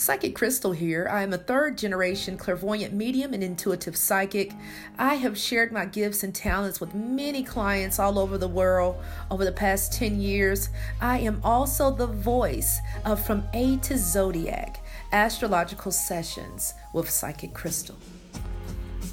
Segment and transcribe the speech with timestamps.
[0.00, 1.06] Psychic Crystal here.
[1.12, 4.54] I am a third generation clairvoyant medium and intuitive psychic.
[4.98, 8.96] I have shared my gifts and talents with many clients all over the world
[9.30, 10.70] over the past 10 years.
[11.02, 14.82] I am also the voice of From A to Zodiac
[15.12, 17.98] Astrological Sessions with Psychic Crystal.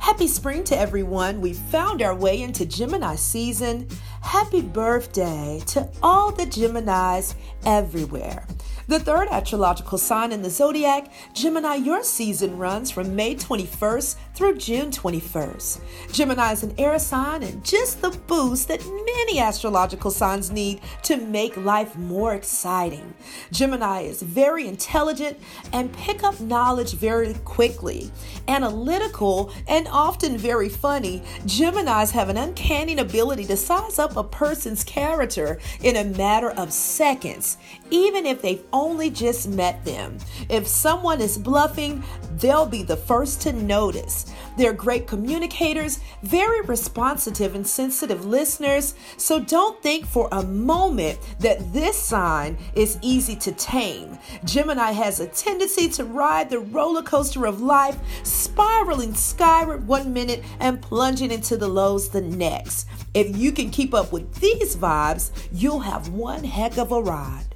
[0.00, 1.40] Happy spring to everyone.
[1.40, 3.86] We found our way into Gemini season.
[4.20, 8.44] Happy birthday to all the Geminis everywhere.
[8.88, 14.56] The third astrological sign in the zodiac, Gemini, your season runs from May 21st through
[14.56, 15.80] June 21st.
[16.12, 21.16] Gemini is an air sign and just the boost that many astrological signs need to
[21.16, 23.14] make life more exciting.
[23.52, 25.38] Gemini is very intelligent
[25.72, 28.10] and pick up knowledge very quickly.
[28.48, 34.82] Analytical and often very funny, Geminis have an uncanny ability to size up a person's
[34.82, 37.58] character in a matter of seconds,
[37.90, 40.18] even if they've only just met them.
[40.48, 42.02] If someone is bluffing,
[42.38, 44.32] they'll be the first to notice.
[44.56, 51.72] They're great communicators, very responsive and sensitive listeners, so don't think for a moment that
[51.72, 54.18] this sign is easy to tame.
[54.44, 60.42] Gemini has a tendency to ride the roller coaster of life, spiraling skyward one minute
[60.60, 62.86] and plunging into the lows the next.
[63.14, 67.51] If you can keep up with these vibes, you'll have one heck of a ride.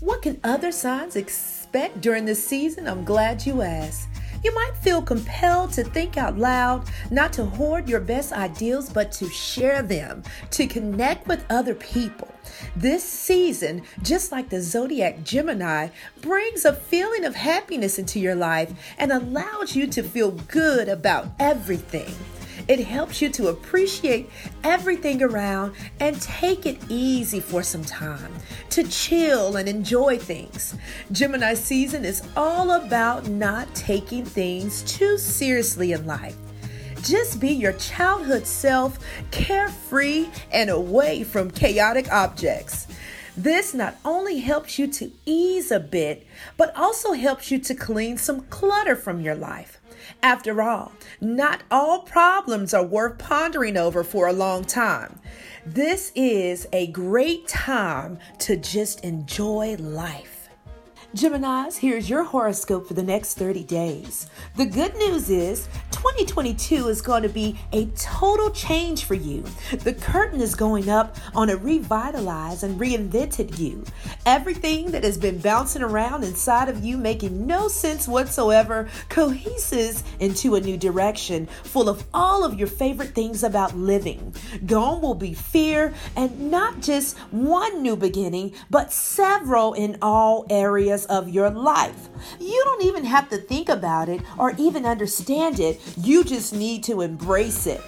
[0.00, 2.88] What can other signs expect during this season?
[2.88, 4.08] I'm glad you asked.
[4.42, 9.12] You might feel compelled to think out loud, not to hoard your best ideals, but
[9.12, 12.32] to share them, to connect with other people.
[12.74, 15.88] This season, just like the zodiac Gemini,
[16.22, 21.28] brings a feeling of happiness into your life and allows you to feel good about
[21.38, 22.14] everything.
[22.70, 24.30] It helps you to appreciate
[24.62, 28.32] everything around and take it easy for some time,
[28.68, 30.76] to chill and enjoy things.
[31.10, 36.36] Gemini season is all about not taking things too seriously in life.
[37.02, 39.00] Just be your childhood self,
[39.32, 42.86] carefree and away from chaotic objects.
[43.36, 46.26] This not only helps you to ease a bit,
[46.56, 49.80] but also helps you to clean some clutter from your life.
[50.22, 55.20] After all, not all problems are worth pondering over for a long time.
[55.64, 60.39] This is a great time to just enjoy life.
[61.14, 64.28] Geminis, here's your horoscope for the next 30 days.
[64.56, 69.44] The good news is 2022 is going to be a total change for you.
[69.70, 73.84] The curtain is going up on a revitalized and reinvented you.
[74.24, 80.54] Everything that has been bouncing around inside of you, making no sense whatsoever, coheses into
[80.54, 84.34] a new direction full of all of your favorite things about living.
[84.64, 90.46] Gone will be fear, and not just one new beginning, but several in all
[91.06, 92.08] of your life.
[92.38, 96.84] You don't even have to think about it or even understand it, you just need
[96.84, 97.80] to embrace it.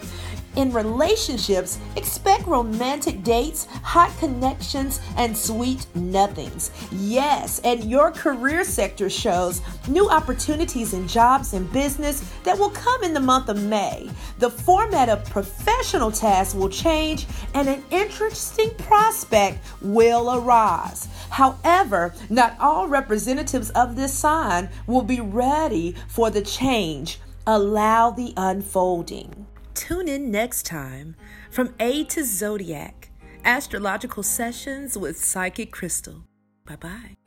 [0.55, 6.69] In relationships, expect romantic dates, hot connections, and sweet nothings.
[6.91, 13.03] Yes, and your career sector shows new opportunities in jobs and business that will come
[13.03, 14.11] in the month of May.
[14.37, 17.25] The format of professional tasks will change,
[17.55, 21.07] and an interesting prospect will arise.
[21.33, 27.19] However, not all representatives of this sign will be ready for the change.
[27.47, 29.47] Allow the unfolding.
[29.73, 31.15] Tune in next time
[31.49, 33.09] from A to Zodiac
[33.43, 36.23] Astrological Sessions with Psychic Crystal.
[36.65, 37.22] Bye bye.